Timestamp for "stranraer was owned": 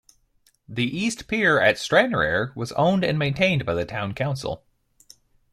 1.77-3.03